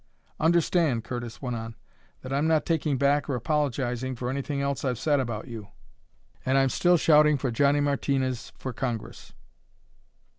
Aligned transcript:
"Understand," 0.39 1.03
Curtis 1.03 1.43
went 1.43 1.55
on, 1.55 1.75
"that 2.23 2.33
I'm 2.33 2.47
not 2.47 2.65
taking 2.65 2.97
back 2.97 3.29
or 3.29 3.35
apologizing 3.35 4.15
for 4.15 4.31
anything 4.31 4.59
else 4.59 4.83
I've 4.83 4.97
said 4.97 5.19
about 5.19 5.47
you, 5.47 5.67
and 6.43 6.57
I'm 6.57 6.69
still 6.69 6.97
shouting 6.97 7.37
for 7.37 7.51
Johnny 7.51 7.81
Martinez 7.81 8.51
for 8.57 8.73
Congress." 8.73 9.33